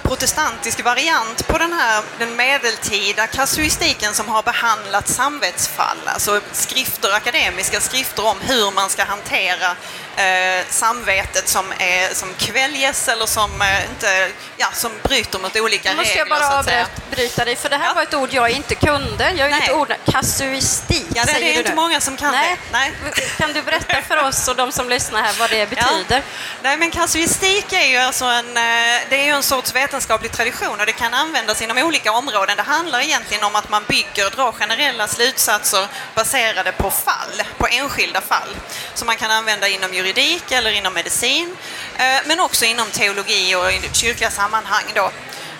protestantisk 0.08 0.84
variant 0.84 1.48
på 1.48 1.58
den 1.58 1.74
här 1.74 2.04
den 2.20 2.36
medeltida 2.36 3.28
kasuistiken 3.28 4.14
som 4.14 4.28
har 4.30 4.44
behandlat 4.44 5.08
samvetsfall, 5.08 5.98
alltså 6.06 6.42
skrifter, 6.52 7.12
akademiska 7.14 7.80
skrifter 7.82 8.26
om 8.26 8.38
hur 8.42 8.72
man 8.72 8.90
ska 8.90 9.04
hantera 9.04 9.70
eh, 10.16 10.66
samvetet 10.70 11.48
som, 11.48 11.66
är, 11.80 12.14
som 12.14 12.34
kväljes 12.38 13.08
eller 13.08 13.26
som, 13.26 13.62
eh, 13.62 13.86
inte, 13.90 14.30
ja, 14.58 14.68
som 14.74 14.92
bryter 15.04 15.40
mot 15.40 15.56
olika 15.56 15.90
Nu 15.90 15.96
måste 15.96 16.10
regler. 16.14 16.38
jag 16.40 16.40
bara 16.40 16.60
avbryta 16.60 17.46
dig, 17.46 17.56
för 17.56 17.70
det 17.70 17.78
här 17.78 17.86
Ja. 17.88 17.94
var 17.94 18.04
ett 18.04 18.14
ord 18.14 18.30
jag 18.34 18.50
inte 18.50 18.76
kunde. 18.76 19.24
Jag 19.32 19.48
är 19.48 19.52
Nej. 19.52 19.64
ett 19.64 19.72
ord, 19.76 19.94
kasuistik, 20.12 21.06
Ja, 21.16 21.22
det, 21.26 21.32
säger 21.32 21.46
det 21.46 21.52
är 21.52 21.54
du 21.54 21.60
inte 21.60 21.70
nu. 21.70 21.76
många 21.76 22.02
som 22.02 22.18
kan 22.18 22.32
Nej. 22.32 22.56
det. 22.72 22.72
Nej. 22.78 22.94
Kan 23.38 23.54
du 23.54 23.62
berätta 23.62 24.02
för 24.02 24.18
oss 24.24 24.48
och 24.48 24.56
de 24.56 24.72
som 24.72 24.90
lyssnar 24.90 25.22
här 25.22 25.34
vad 25.40 25.50
det 25.50 25.70
betyder? 25.70 26.06
Ja. 26.18 26.22
Nej, 26.64 26.78
men 26.78 26.92
kasuistik 26.92 27.74
är 27.74 27.86
ju 27.88 27.98
alltså 27.98 28.26
en, 28.26 28.58
eh, 28.58 28.64
det 29.10 29.16
är 29.20 29.24
ju 29.24 29.30
en 29.32 29.44
sorts 29.44 29.74
vetenskaplig 29.96 30.32
tradition 30.32 30.80
och 30.80 30.86
det 30.86 30.92
kan 30.92 31.14
användas 31.14 31.62
inom 31.62 31.78
olika 31.78 32.12
områden. 32.12 32.58
Det 32.58 32.64
handlar 32.64 33.00
egentligen 33.00 33.44
om 33.44 33.56
att 33.56 33.70
man 33.70 33.84
bygger, 33.88 34.30
drar 34.30 34.52
generella 34.52 35.08
slutsatser 35.08 35.88
baserade 36.16 36.72
på 36.72 36.92
fall, 36.92 37.42
på 37.58 37.68
enskilda 37.68 38.22
fall. 38.22 38.50
Som 38.94 39.06
man 39.06 39.18
kan 39.18 39.32
använda 39.32 39.68
inom 39.68 39.94
juridik 39.94 40.52
eller 40.52 40.72
inom 40.72 40.94
medicin, 40.94 41.56
eh, 41.98 42.22
men 42.26 42.40
också 42.40 42.66
inom 42.66 42.88
teologi 42.90 43.56
och 43.56 43.72
i 43.72 43.90
kyrkliga 43.92 44.32
sammanhang 44.32 44.84
då. 44.96 45.12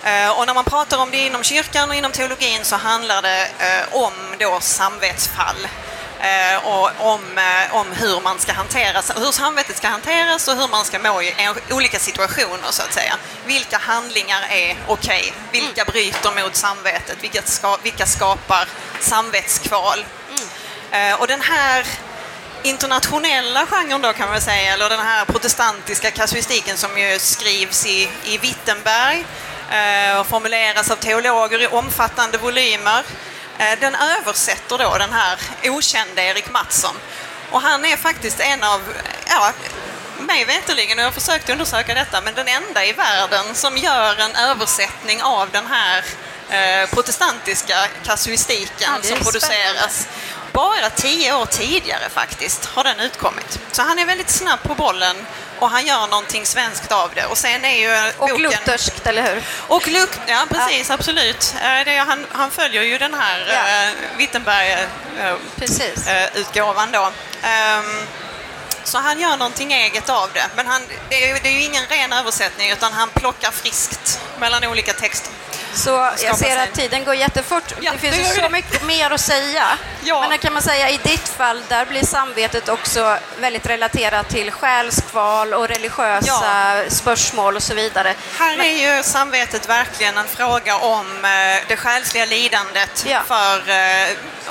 Eh, 0.04 0.30
och 0.40 0.48
när 0.48 0.54
man 0.54 0.66
pratar 0.66 0.98
om 0.98 1.12
det 1.12 1.18
inom 1.18 1.44
kyrkan 1.44 1.90
och 1.90 1.96
inom 1.96 2.12
teologin 2.12 2.66
så 2.66 2.76
handlar 2.76 3.22
det 3.22 3.48
eh, 3.60 3.96
om 3.96 4.14
då 4.40 4.60
samvetsfall. 4.60 5.68
Eh, 6.20 6.68
och 6.68 7.14
om, 7.14 7.38
eh, 7.38 7.76
om 7.76 7.92
hur 7.92 8.22
man 8.22 8.40
ska 8.40 8.54
hantera, 8.54 9.02
hur 9.16 9.32
samvetet 9.32 9.78
ska 9.78 9.88
hanteras 9.88 10.48
och 10.48 10.56
hur 10.56 10.68
man 10.68 10.86
ska 10.86 11.00
må 11.00 11.22
i 11.22 11.36
olika 11.72 12.00
situationer 12.00 12.72
så 12.72 12.84
att 12.84 12.94
säga. 12.94 13.16
Vilka 13.46 13.78
handlingar 13.78 14.42
är 14.50 14.78
okej? 14.88 15.34
Vilka 15.52 15.86
bryter 15.86 16.44
mot 16.44 16.56
samvetet? 16.56 17.18
Vilka, 17.22 17.42
ska, 17.42 17.78
vilka 17.84 18.06
skapar 18.06 18.68
samvetskval? 19.00 20.06
Eh, 20.92 21.22
och 21.22 21.28
den 21.28 21.42
här 21.42 21.86
internationella 22.64 23.66
genren 23.66 24.02
då 24.02 24.14
kan 24.14 24.30
man 24.30 24.42
säga, 24.42 24.74
eller 24.74 24.90
den 24.90 25.00
här 25.00 25.26
protestantiska 25.26 26.12
kasuistiken 26.12 26.78
som 26.78 26.98
ju 26.98 27.20
skrivs 27.20 27.86
i, 27.86 28.10
i 28.24 28.38
Wittenberg 28.38 29.26
och 30.20 30.28
formuleras 30.28 30.92
av 30.92 30.96
teologer 30.96 31.62
i 31.62 31.68
omfattande 31.68 32.38
volymer. 32.38 33.04
Eh, 33.58 33.80
den 33.80 33.96
översätter 33.96 34.78
då 34.78 34.98
den 34.98 35.14
här 35.14 35.40
okände 35.64 36.22
Erik 36.22 36.52
Mattsson. 36.52 36.96
Och 37.52 37.62
han 37.62 37.86
är 37.86 37.98
faktiskt 37.98 38.40
en 38.40 38.64
av, 38.64 38.82
ja, 39.28 39.52
mig 40.20 40.46
veterligen, 40.46 40.98
och 40.98 41.02
jag 41.04 41.08
har 41.08 41.20
försökt 41.20 41.50
undersöka 41.50 41.94
detta, 41.94 42.22
men 42.22 42.34
den 42.34 42.48
enda 42.48 42.86
i 42.86 42.94
världen 42.94 43.56
som 43.56 43.78
gör 43.78 44.20
en 44.20 44.36
översättning 44.36 45.24
av 45.24 45.50
den 45.52 45.66
här 45.68 46.04
eh, 46.50 46.90
protestantiska 46.90 47.88
kasuistiken 48.06 48.90
Ja, 49.04 49.10
som 49.10 49.20
produceras. 49.20 50.08
bara 50.52 50.90
tio 50.90 51.34
år 51.36 51.46
tidigare 51.46 52.10
faktiskt 52.10 52.66
har 52.66 52.84
den 52.84 53.00
utkommit. 53.00 53.60
Så 53.72 53.82
han 53.82 54.00
är 54.00 54.06
väldigt 54.06 54.30
snabb 54.30 54.64
på 54.64 54.76
bollen 54.76 55.16
och 55.60 55.70
han 55.70 55.86
gör 55.86 56.08
någonting 56.08 56.46
svenskt 56.46 56.92
av 56.92 57.12
det. 57.16 57.26
Och 57.26 57.38
sen 57.38 57.66
är 57.66 57.80
ju 57.80 58.12
Och 58.18 58.30
boken... 58.30 58.42
lutherskt, 58.42 59.08
eller 59.08 59.24
hur? 59.34 59.44
Och 59.68 59.88
Luk, 59.88 60.10
ja 60.28 60.46
precis, 60.50 60.90
absolut. 60.90 61.56
Eh, 61.64 61.86
Det, 61.86 61.98
han, 61.98 62.26
han 62.32 62.52
följer 62.52 62.84
ju 62.84 62.98
den 62.98 63.14
här 63.14 63.46
Ja. 63.48 63.54
ja. 65.26 65.38
Precis. 65.60 65.80
Wittenberg-utgåvan 65.80 66.92
då. 66.92 67.12
Ehm, 67.44 68.08
så 68.84 68.98
han 68.98 69.20
gör 69.20 69.38
någonting 69.38 69.74
eget 69.74 70.10
av 70.10 70.30
det. 70.34 70.46
Men 70.56 70.68
han, 70.68 70.82
det, 71.10 71.30
är, 71.30 71.40
det 71.44 71.50
är 71.50 71.54
ju 71.54 71.62
ingen 71.64 71.86
ren 71.86 72.14
översättning 72.14 72.72
utan 72.72 72.94
han 72.94 73.10
plockar 73.10 73.52
friskt 73.52 74.20
mellan 74.40 74.64
olika 74.64 74.94
texter. 74.94 75.32
Så 75.76 75.90
jag 76.24 76.38
ser 76.38 76.46
sig. 76.46 76.58
att 76.58 76.74
tiden 76.74 77.04
går 77.04 77.16
jättefort. 77.16 77.64
Ja, 77.82 77.92
det 77.92 77.98
finns 77.98 78.16
det 78.36 78.42
så 78.44 78.50
mycket 78.50 78.84
mer 78.84 79.12
att 79.12 79.22
säga. 79.22 79.66
Ja. 80.08 80.26
Men 80.30 80.38
kan 80.38 80.54
man 80.54 80.62
säga 80.62 80.90
i 80.90 80.98
ditt 81.04 81.28
fall, 81.30 81.62
där 81.68 81.86
blir 81.86 82.06
samvetet 82.06 82.70
också 82.70 83.18
väldigt 83.40 83.66
relaterat 83.66 84.30
till 84.30 84.52
själskval 84.52 85.54
och 85.54 85.68
religiösa 85.68 86.76
spörsmål 86.90 87.56
och 87.56 87.64
så 87.64 87.74
vidare. 87.74 88.14
Här 88.40 88.58
är 88.60 88.98
ju 88.98 89.04
samvetet 89.04 89.70
verkligen 89.70 90.18
en 90.18 90.28
fråga 90.28 90.78
om 90.78 91.26
eh, 91.26 91.64
det 91.68 91.78
själsliga 91.78 92.26
lidandet 92.26 93.06
Ja. 93.08 93.22
för 93.28 93.70
eh, 93.70 94.08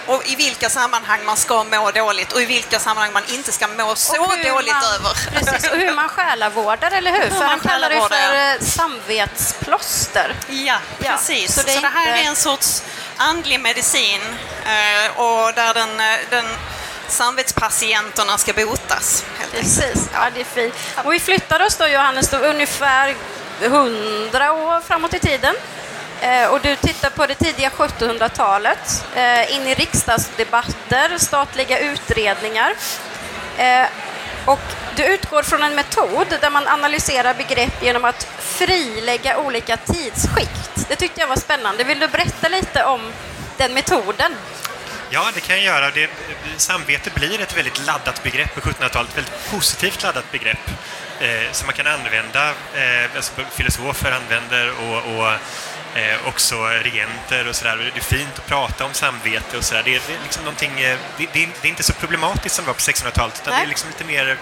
och 0.07 0.27
i 0.27 0.37
vilka 0.37 0.71
sammanhang 0.71 1.25
man 1.25 1.37
ska 1.37 1.65
må 1.65 1.91
dåligt 1.91 2.33
och 2.33 2.43
i 2.43 2.45
vilka 2.45 2.79
sammanhang 2.79 3.13
man 3.13 3.23
inte 3.29 3.53
ska 3.53 3.69
må 3.69 3.95
så 3.95 4.13
hur 4.13 4.45
dåligt 4.53 4.75
man, 4.75 4.85
över. 4.95 5.15
Precis, 5.31 5.71
och 5.71 5.77
hur 5.77 5.93
man 5.93 6.09
själavårdar, 6.17 6.91
eller 6.91 7.13
hur? 7.13 7.29
För 7.31 7.39
man 7.39 7.49
han 7.49 7.61
kallar 7.61 7.89
det 7.91 8.01
för 8.01 8.35
ja. 8.35 8.57
samvetsplåster. 8.61 10.35
Ja, 10.49 10.77
Ja, 10.99 11.14
precis. 11.17 11.55
så 11.55 11.61
Så 11.61 11.67
det 11.67 11.73
det, 11.73 11.79
är 11.79 11.91
här 11.91 12.09
inte- 12.09 12.21
är 12.25 12.29
en 12.29 12.37
sorts 12.37 12.83
andlig 13.17 13.61
medicin 13.61 14.21
eh, 14.67 15.21
och 15.21 15.53
där 15.55 15.75
den, 15.75 16.01
eh, 16.01 16.17
den 16.31 16.45
samvetspatienterna 17.09 18.39
ska 18.39 18.53
botas. 18.53 19.25
Precis, 19.53 20.09
ja 20.13 20.29
det 20.35 20.41
är 20.41 20.45
fint. 20.45 20.75
Och 21.05 21.13
vi 21.13 21.21
flyttar 21.21 21.63
oss 21.63 21.77
då 21.77 21.87
Johannes 21.89 22.29
då 22.29 22.37
ungefär 22.37 23.15
100 23.63 24.53
år 24.53 24.81
framåt 24.81 25.15
i 25.15 25.19
tiden. 25.19 25.55
Eh, 26.21 26.47
och 26.49 26.61
du 26.61 26.77
tittar 26.77 27.11
på 27.11 27.27
det 27.27 27.35
tidiga 27.35 27.71
1700-talet, 27.71 29.05
eh, 29.15 29.55
in 29.57 29.67
i 29.67 29.75
riksdagsdebatter, 29.75 31.19
statliga 31.19 31.79
utredningar. 31.79 32.75
Och 34.45 34.61
du 34.97 35.05
utgår 35.05 35.43
från 35.43 35.63
en 35.63 35.75
metod 35.75 36.27
där 36.41 36.51
man 36.51 36.69
analyserar 36.69 37.35
begrepp 37.35 37.83
genom 37.83 38.05
att 38.05 38.27
frilägga 38.39 39.39
olika 39.39 39.77
tidsskikt. 39.77 40.89
Det 40.89 40.97
tyckte 40.97 41.21
jag 41.21 41.29
var 41.29 41.37
spännande. 41.37 41.85
Vill 41.85 41.99
du 41.99 42.09
berätta 42.09 42.49
lite 42.49 42.85
om 42.85 43.01
den 43.57 43.75
metoden? 43.75 44.35
Ja, 45.11 45.31
det 45.35 45.41
kan 45.41 45.57
jag 45.57 45.65
göra. 45.65 45.91
Det, 45.91 46.11
samvete 46.57 47.11
blir 47.15 47.41
ett 47.41 47.57
väldigt 47.57 47.87
laddat 47.87 48.23
begrepp 48.23 48.55
på 48.55 48.61
1700-talet, 48.61 49.11
ett 49.11 49.17
väldigt 49.17 49.51
positivt 49.51 50.03
laddat 50.03 50.33
begrepp 50.33 50.71
eh, 51.21 51.53
som 51.53 51.67
man 51.67 51.75
kan 51.75 51.87
använda, 51.87 52.49
eh, 52.51 53.17
alltså 53.17 53.33
filosofer 53.53 54.13
använder 54.13 54.71
och, 54.71 54.97
och 54.97 55.33
eh, 55.95 56.27
också 56.29 56.65
regenter 56.67 57.49
och 57.49 57.57
sådär. 57.57 57.91
Det 57.95 58.01
är 58.01 58.05
fint 58.05 58.39
att 58.39 58.47
prata 58.47 58.85
om 58.85 58.95
samvete 58.95 59.57
och 59.59 59.65
sådär. 59.65 59.83
Det, 59.85 59.95
är- 59.95 60.01
det 60.07 60.15
är 60.15 60.19
liksom 60.23 60.45
någonting, 60.45 60.81
eh, 60.81 60.97
det, 61.17 61.27
det, 61.33 61.43
är, 61.43 61.49
det 61.63 61.69
är 61.69 61.71
inte 61.71 61.83
så 61.83 61.93
problematiskt 61.93 62.55
som 62.55 62.65
det 62.65 62.67
var 62.67 62.75
på 62.75 62.81
1600-talet, 62.81 63.41
utan 63.43 63.53
Nej. 63.53 63.61
det 63.63 63.67
är 63.67 63.69
liksom 63.69 63.89
lite 63.91 64.05
mer 64.05 64.39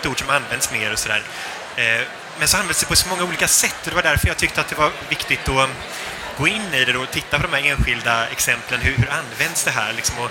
ett 0.00 0.06
ord 0.06 0.18
som 0.18 0.30
används 0.30 0.72
mer 0.72 0.92
och 0.92 0.98
sådär. 0.98 1.22
Eh, 1.76 2.00
men 2.38 2.48
så 2.48 2.56
används 2.56 2.80
det 2.80 2.86
på 2.86 2.96
så 2.96 3.08
många 3.08 3.24
olika 3.24 3.48
sätt 3.48 3.76
och 3.84 3.88
det 3.88 3.94
var 3.94 4.02
därför 4.02 4.28
jag 4.28 4.36
tyckte 4.36 4.60
att 4.60 4.68
det 4.68 4.74
var 4.76 4.90
viktigt 5.08 5.48
att 5.48 5.68
gå 6.38 6.48
in 6.48 6.74
i 6.74 6.84
det 6.84 6.96
och 6.98 7.10
titta 7.10 7.38
på 7.38 7.46
de 7.46 7.56
här 7.56 7.70
enskilda 7.70 8.26
exemplen. 8.28 8.80
Hur, 8.80 8.96
hur 8.96 9.10
används 9.10 9.64
det 9.64 9.70
här? 9.70 9.92
Liksom, 9.92 10.18
och 10.18 10.30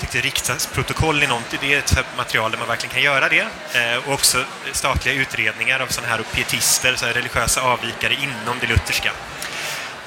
tyckte 0.00 0.20
riksdagsprotokoll 0.20 1.22
är, 1.22 1.28
något, 1.28 1.42
det 1.60 1.74
är 1.74 1.78
ett 1.78 2.04
material 2.16 2.50
där 2.50 2.58
man 2.58 2.68
verkligen 2.68 2.92
kan 2.94 3.02
göra 3.02 3.28
det. 3.28 3.46
Eh, 3.74 3.96
och 3.96 4.12
också 4.12 4.44
statliga 4.72 5.14
utredningar 5.14 5.80
av 5.80 5.86
sådana 5.86 6.12
här 6.12 6.20
och 6.20 6.32
pietister, 6.32 6.94
så 6.96 7.06
här 7.06 7.12
religiösa 7.12 7.60
avvikare 7.62 8.14
inom 8.14 8.58
det 8.60 8.66
lutherska. 8.66 9.12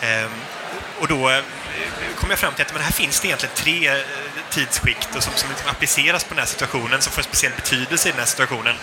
Ehm, 0.05 0.31
och 1.00 1.07
då 1.07 1.29
eh, 1.29 1.43
kom 2.15 2.29
jag 2.29 2.39
fram 2.39 2.53
till 2.53 2.65
att 2.65 2.74
men 2.74 2.81
här 2.81 2.91
finns 2.91 3.19
det 3.19 3.27
egentligen 3.27 3.55
tre 3.55 3.88
eh, 3.89 3.97
tidsskikt 4.50 5.15
och 5.15 5.24
som, 5.24 5.33
som 5.35 5.50
liksom 5.50 5.69
appliceras 5.69 6.24
på 6.24 6.29
den 6.29 6.39
här 6.39 6.45
situationen, 6.45 7.01
som 7.01 7.13
får 7.13 7.21
en 7.21 7.24
speciell 7.24 7.53
betydelse 7.55 8.09
i 8.09 8.12
den 8.12 8.19
här 8.19 8.27
situationen 8.27 8.75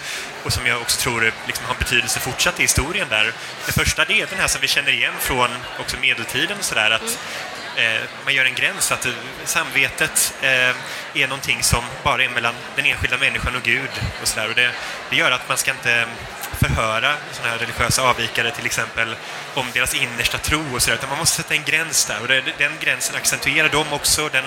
och 0.44 0.52
som 0.52 0.66
jag 0.66 0.80
också 0.80 1.00
tror 1.00 1.26
eh, 1.26 1.32
liksom 1.46 1.66
har 1.66 1.74
betydelse 1.74 2.20
fortsatt 2.20 2.58
i 2.58 2.62
historien 2.62 3.08
där. 3.08 3.32
Det 3.66 3.72
första 3.72 4.04
det 4.04 4.20
är 4.20 4.26
den 4.26 4.38
här 4.38 4.46
som 4.46 4.60
vi 4.60 4.68
känner 4.68 4.92
igen 4.92 5.14
från 5.18 5.50
också 5.80 5.96
medeltiden 5.96 6.58
och 6.58 6.64
sådär, 6.64 6.90
att 6.90 7.00
mm. 7.00 7.14
Eh, 7.76 8.00
man 8.24 8.34
gör 8.34 8.44
en 8.44 8.54
gräns, 8.54 8.92
att 8.92 9.06
samvetet 9.44 10.34
eh, 10.42 10.50
är 11.22 11.26
någonting 11.28 11.62
som 11.62 11.84
bara 12.02 12.24
är 12.24 12.28
mellan 12.28 12.54
den 12.76 12.86
enskilda 12.86 13.18
människan 13.18 13.56
och 13.56 13.62
Gud 13.62 13.90
och 14.22 14.28
sådär. 14.28 14.48
Och 14.48 14.54
det, 14.54 14.70
det 15.10 15.16
gör 15.16 15.30
att 15.30 15.48
man 15.48 15.56
ska 15.56 15.70
inte 15.70 16.06
förhöra 16.60 17.14
såna 17.32 17.48
här 17.48 17.58
religiösa 17.58 18.02
avvikare 18.02 18.50
till 18.50 18.66
exempel 18.66 19.16
om 19.54 19.66
deras 19.72 19.94
innersta 19.94 20.38
tro 20.38 20.74
och 20.74 20.82
sådär, 20.82 20.96
utan 20.96 21.08
man 21.08 21.18
måste 21.18 21.36
sätta 21.42 21.54
en 21.54 21.64
gräns 21.64 22.04
där 22.04 22.20
och 22.20 22.28
det, 22.28 22.42
den 22.58 22.72
gränsen 22.80 23.16
accentuerar 23.16 23.68
de 23.68 23.92
också. 23.92 24.28
Den, 24.28 24.44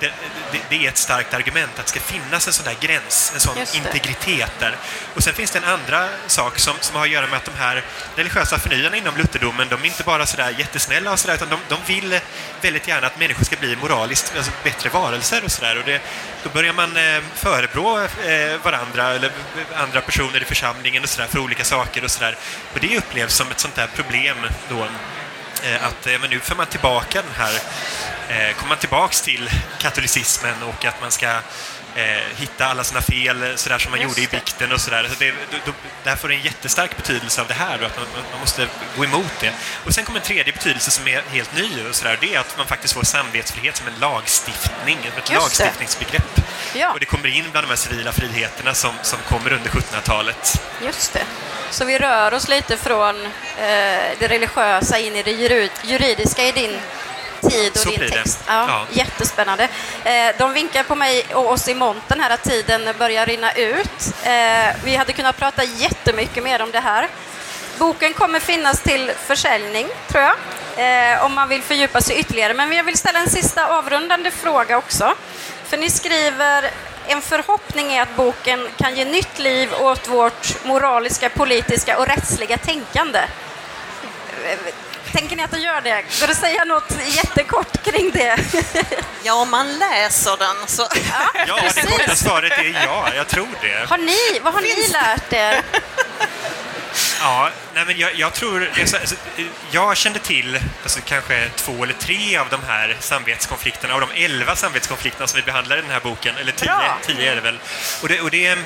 det, 0.00 0.12
det, 0.52 0.60
det 0.68 0.84
är 0.84 0.88
ett 0.88 0.96
starkt 0.96 1.34
argument 1.34 1.70
att 1.78 1.86
det 1.86 1.90
ska 1.90 2.00
finnas 2.00 2.46
en 2.46 2.52
sån 2.52 2.64
där 2.64 2.76
gräns, 2.80 3.32
en 3.34 3.40
sån 3.40 3.56
integritet 3.74 4.52
där. 4.58 4.76
Och 5.14 5.22
sen 5.22 5.34
finns 5.34 5.50
det 5.50 5.58
en 5.58 5.64
andra 5.64 6.08
sak 6.26 6.58
som, 6.58 6.74
som 6.80 6.96
har 6.96 7.02
att 7.02 7.10
göra 7.10 7.26
med 7.26 7.36
att 7.36 7.44
de 7.44 7.54
här 7.58 7.84
religiösa 8.16 8.58
förnyarna 8.58 8.96
inom 8.96 9.16
lutherdomen, 9.16 9.68
de 9.70 9.80
är 9.80 9.86
inte 9.86 10.02
bara 10.02 10.26
sådär 10.26 10.54
jättesnälla 10.58 11.12
och 11.12 11.18
sådär, 11.18 11.34
utan 11.34 11.48
de, 11.48 11.58
de 11.68 11.76
vill 11.86 12.20
väldigt 12.60 12.88
gärna 12.88 13.06
att 13.06 13.18
människor 13.18 13.44
ska 13.44 13.56
bli 13.56 13.76
moraliskt 13.76 14.32
alltså 14.36 14.52
bättre 14.64 14.88
varelser 14.90 15.44
och 15.44 15.52
sådär. 15.52 15.78
Och 15.78 15.84
det, 15.84 16.00
då 16.42 16.50
börjar 16.50 16.72
man 16.72 16.96
eh, 16.96 17.22
förebrå 17.34 18.00
eh, 18.00 18.62
varandra 18.62 19.08
eller 19.08 19.30
andra 19.74 20.00
personer 20.00 20.42
i 20.42 20.44
församlingen 20.44 21.02
och 21.02 21.08
sådär 21.08 21.28
för 21.28 21.38
olika 21.38 21.64
saker 21.64 22.04
och 22.04 22.10
sådär. 22.10 22.36
Och 22.72 22.80
det 22.80 22.98
upplevs 22.98 23.34
som 23.34 23.50
ett 23.50 23.60
sånt 23.60 23.74
där 23.74 23.86
problem 23.94 24.36
då 24.68 24.86
att 25.80 26.06
eh, 26.06 26.18
men 26.20 26.30
nu 26.30 26.40
får 26.40 26.54
man 26.54 26.66
tillbaka 26.66 27.22
den 27.22 27.34
här, 27.36 27.54
eh, 28.28 28.54
kommer 28.54 28.68
man 28.68 28.78
tillbaks 28.78 29.22
till 29.22 29.50
katolicismen 29.78 30.62
och 30.62 30.84
att 30.84 31.00
man 31.00 31.10
ska 31.10 31.30
eh, 31.94 32.36
hitta 32.36 32.66
alla 32.66 32.84
sina 32.84 33.00
fel 33.00 33.42
eh, 33.42 33.54
sådär 33.54 33.78
som 33.78 33.90
man 33.90 34.00
Just 34.00 34.18
gjorde 34.18 34.20
i 34.20 34.28
det. 34.30 34.36
bikten 34.36 34.72
och 34.72 34.80
sådär. 34.80 35.08
Så 35.08 35.14
det, 35.18 35.30
då, 35.50 35.56
då, 35.66 35.72
där 36.04 36.16
får 36.16 36.28
det 36.28 36.34
en 36.34 36.42
jättestark 36.42 36.96
betydelse 36.96 37.40
av 37.40 37.48
det 37.48 37.54
här 37.54 37.80
och 37.80 37.86
att 37.86 37.96
man, 37.96 38.06
man 38.30 38.40
måste 38.40 38.68
gå 38.96 39.04
emot 39.04 39.32
det. 39.40 39.52
Och 39.84 39.94
sen 39.94 40.04
kommer 40.04 40.18
en 40.20 40.26
tredje 40.26 40.52
betydelse 40.52 40.90
som 40.90 41.08
är 41.08 41.22
helt 41.30 41.56
ny 41.56 41.88
och 41.88 41.94
sådär. 41.94 42.18
Det 42.20 42.34
är 42.34 42.40
att 42.40 42.56
man 42.56 42.66
faktiskt 42.66 42.94
får 42.94 43.02
samvetsfrihet 43.02 43.76
som 43.76 43.88
en 43.88 44.00
lagstiftning, 44.00 44.98
ett 45.04 45.26
det. 45.26 45.34
lagstiftningsbegrepp. 45.34 46.40
Ja. 46.74 46.92
Och 46.92 47.00
det 47.00 47.06
kommer 47.06 47.28
in 47.28 47.44
bland 47.52 47.66
de 47.66 47.68
här 47.70 47.76
civila 47.76 48.12
friheterna 48.12 48.74
som, 48.74 48.92
som 49.02 49.18
kommer 49.28 49.52
under 49.52 49.70
1700-talet. 49.70 50.62
Just 50.84 51.12
det. 51.12 51.22
Så 51.70 51.84
vi 51.84 51.98
rör 51.98 52.34
oss 52.34 52.48
lite 52.48 52.76
från 52.76 53.26
eh, 53.26 53.32
det 54.18 54.28
religiösa 54.28 54.98
in 54.98 55.16
i 55.16 55.22
det 55.22 55.30
jurid- 55.32 55.70
juridiska 55.84 56.42
i 56.48 56.52
din 56.52 56.78
tid 57.50 57.72
och 57.72 57.78
Så 57.78 57.88
din 57.90 58.10
text. 58.10 58.38
Ja, 58.46 58.66
Ja. 58.68 58.86
Jättespännande. 58.90 59.68
Eh, 60.04 60.34
de 60.38 60.52
vinkar 60.52 60.82
på 60.82 60.94
mig 60.94 61.26
och 61.34 61.50
oss 61.52 61.68
i 61.68 61.74
montern 61.74 62.20
här 62.20 62.30
att 62.30 62.42
tiden 62.42 62.88
börjar 62.98 63.26
rinna 63.26 63.52
ut. 63.52 64.14
Eh, 64.22 64.76
vi 64.84 64.96
hade 64.96 65.12
kunnat 65.12 65.36
prata 65.36 65.64
jättemycket 65.64 66.42
mer 66.44 66.62
om 66.62 66.70
det 66.70 66.80
här. 66.80 67.08
Boken 67.78 68.14
kommer 68.14 68.40
finnas 68.40 68.80
till 68.80 69.12
försäljning, 69.26 69.86
tror 70.08 70.22
jag, 70.22 70.34
eh, 71.12 71.24
om 71.24 71.34
man 71.34 71.48
vill 71.48 71.62
fördjupa 71.62 72.00
sig 72.00 72.16
ytterligare. 72.18 72.54
Men 72.54 72.72
jag 72.72 72.84
vill 72.84 72.98
ställa 72.98 73.18
en 73.18 73.30
sista 73.30 73.66
avrundande 73.78 74.30
fråga 74.30 74.76
också. 74.78 75.14
För 75.68 75.76
ni 75.76 75.90
skriver 75.90 76.70
en 77.06 77.22
förhoppning 77.22 77.92
är 77.92 78.02
att 78.02 78.16
boken 78.16 78.68
kan 78.76 78.94
ge 78.96 79.04
nytt 79.04 79.38
liv 79.38 79.74
åt 79.80 80.08
vårt 80.08 80.64
moraliska, 80.64 81.30
politiska 81.30 81.98
och 81.98 82.06
rättsliga 82.06 82.58
tänkande. 82.58 83.20
Tänker 85.12 85.36
ni 85.36 85.42
att 85.42 85.50
den 85.50 85.62
gör 85.62 85.80
det? 85.80 86.04
Går 86.20 86.26
det 86.26 86.32
att 86.32 86.38
säga 86.38 86.64
något 86.64 86.92
jättekort 87.06 87.82
kring 87.84 88.10
det? 88.10 88.38
Ja, 89.22 89.34
om 89.34 89.50
man 89.50 89.78
läser 89.78 90.36
den 90.36 90.56
så... 90.66 90.88
Ja, 91.46 91.58
det 91.74 91.82
korta 91.82 92.14
svaret 92.14 92.52
är 92.52 92.84
ja, 92.86 93.14
jag 93.14 93.28
tror 93.28 93.48
det. 93.62 93.88
Har 93.88 93.98
ni, 93.98 94.40
vad 94.42 94.54
har 94.54 94.60
ni 94.60 94.88
lärt 94.92 95.32
er? 95.32 95.62
Ja, 97.24 97.50
nej 97.74 97.84
men 97.86 97.98
jag, 97.98 98.14
jag 98.14 98.32
tror... 98.32 98.70
Alltså, 98.80 99.16
jag 99.70 99.96
kände 99.96 100.18
till 100.18 100.58
alltså, 100.82 101.00
kanske 101.04 101.48
två 101.56 101.82
eller 101.84 101.94
tre 101.94 102.36
av 102.36 102.48
de 102.50 102.60
här 102.66 102.96
samvetskonflikterna, 103.00 103.94
av 103.94 104.00
de 104.00 104.24
elva 104.24 104.56
samvetskonflikterna 104.56 105.26
som 105.26 105.36
vi 105.36 105.42
behandlar 105.42 105.78
i 105.78 105.80
den 105.80 105.90
här 105.90 106.00
boken, 106.00 106.36
eller 106.36 106.52
tio, 106.52 106.70
tio 107.06 107.30
är 107.30 107.34
det 107.34 107.40
väl. 107.40 107.58
Och 108.02 108.08
det, 108.08 108.20
och 108.20 108.30
det, 108.30 108.58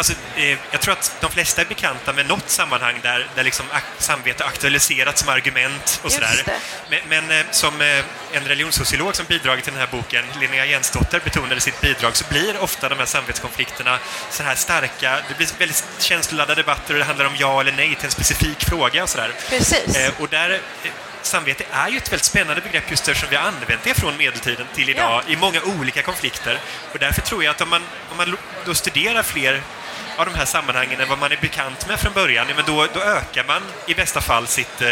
alltså, 0.00 0.14
eh, 0.36 0.58
jag 0.70 0.80
tror 0.80 0.92
att 0.92 1.16
de 1.20 1.30
flesta 1.30 1.60
är 1.60 1.66
bekanta 1.66 2.12
med 2.12 2.26
något 2.26 2.50
sammanhang 2.50 3.00
där, 3.02 3.26
där 3.34 3.44
liksom 3.44 3.66
samvete 3.98 4.44
aktualiserats 4.44 5.20
som 5.20 5.28
argument 5.28 6.00
och 6.02 6.12
sådär. 6.12 6.44
Men, 6.90 7.00
men 7.08 7.38
eh, 7.38 7.46
som 7.50 7.80
eh, 7.80 8.04
en 8.32 8.44
religionssociolog 8.44 9.16
som 9.16 9.26
bidragit 9.26 9.64
till 9.64 9.72
den 9.72 9.80
här 9.80 9.88
boken, 9.90 10.24
Linnea 10.40 10.66
Jensdotter, 10.66 11.20
betonade 11.24 11.60
sitt 11.60 11.80
bidrag 11.80 12.16
så 12.16 12.24
blir 12.28 12.62
ofta 12.62 12.88
de 12.88 12.98
här 12.98 13.06
samvetskonflikterna 13.06 13.98
så 14.30 14.42
här 14.42 14.54
starka. 14.54 15.20
Det 15.28 15.36
blir 15.36 15.48
väldigt 15.58 15.84
känsloladdade 15.98 16.62
debatter 16.62 16.94
och 16.94 16.98
det 16.98 17.04
handlar 17.04 17.24
om 17.24 17.36
ja 17.38 17.60
eller 17.60 17.72
nej 17.72 17.94
till 17.94 18.04
en 18.04 18.10
specifik 18.10 18.64
fråga 18.64 19.02
och 19.02 19.08
sådär. 19.08 19.32
Precis. 19.48 20.10
och 20.18 20.28
där 20.28 20.60
samvete 21.22 21.64
är 21.72 21.88
ju 21.88 21.96
ett 21.96 22.12
väldigt 22.12 22.24
spännande 22.24 22.62
begrepp 22.62 22.90
just 22.90 23.08
eftersom 23.08 23.30
vi 23.30 23.36
har 23.36 23.48
använt 23.48 23.82
det 23.84 23.94
från 23.94 24.16
medeltiden 24.16 24.66
till 24.74 24.88
idag 24.88 25.22
ja. 25.26 25.32
i 25.32 25.36
många 25.36 25.60
olika 25.62 26.02
konflikter. 26.02 26.58
Och 26.92 26.98
därför 26.98 27.22
tror 27.22 27.44
jag 27.44 27.50
att 27.50 27.60
om 27.60 27.68
man, 27.68 27.82
om 28.10 28.16
man 28.16 28.36
då 28.64 28.74
studerar 28.74 29.22
fler 29.22 29.62
av 30.20 30.26
de 30.26 30.34
här 30.34 30.44
sammanhangen 30.44 31.00
än 31.00 31.08
vad 31.08 31.18
man 31.18 31.32
är 31.32 31.36
bekant 31.40 31.88
med 31.88 32.00
från 32.00 32.12
början, 32.12 32.46
men 32.56 32.64
då, 32.66 32.86
då 32.94 33.00
ökar 33.00 33.44
man 33.44 33.62
i 33.86 33.94
bästa 33.94 34.20
fall 34.20 34.46
sitt 34.46 34.82
eh, 34.82 34.88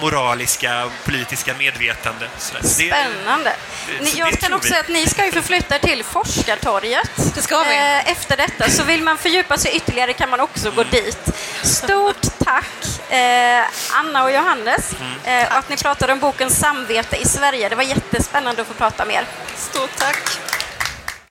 moraliska 0.00 0.84
och 0.84 0.92
politiska 1.04 1.54
medvetande. 1.54 2.28
Spännande. 2.38 3.52
Det, 3.86 4.04
det, 4.04 4.18
jag 4.18 4.32
kan 4.32 4.52
också 4.52 4.68
säga 4.68 4.80
att 4.80 4.88
ni 4.88 5.06
ska 5.06 5.24
ju 5.24 5.32
förflytta 5.32 5.78
till 5.78 6.04
Forskartorget 6.04 7.10
det 7.34 7.42
ska 7.42 7.62
vi. 7.62 7.76
Eh, 7.76 8.10
efter 8.10 8.36
detta, 8.36 8.70
så 8.70 8.84
vill 8.84 9.02
man 9.02 9.18
fördjupa 9.18 9.56
sig 9.56 9.76
ytterligare 9.76 10.12
kan 10.12 10.30
man 10.30 10.40
också 10.40 10.70
gå 10.70 10.84
dit. 10.84 11.28
Stort 11.62 12.38
tack 12.38 13.12
eh, 13.12 13.64
Anna 13.92 14.24
och 14.24 14.32
Johannes 14.32 14.94
mm. 15.00 15.42
eh, 15.42 15.56
att 15.56 15.68
ni 15.68 15.76
pratade 15.76 16.12
om 16.12 16.18
boken 16.18 16.50
Samvete 16.50 17.16
i 17.16 17.24
Sverige. 17.24 17.68
Det 17.68 17.76
var 17.76 17.82
jättespännande 17.82 18.62
att 18.62 18.68
få 18.68 18.74
prata 18.74 19.04
med 19.04 19.14
er. 19.14 19.26
Stort 19.56 19.96
tack. 19.98 20.51